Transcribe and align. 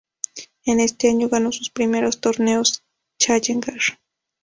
En 0.65 0.79
este 0.79 1.09
año 1.11 1.29
ganó 1.29 1.51
sus 1.51 1.69
primeros 1.69 2.19
torneos 2.21 2.81
challenger. 3.19 3.99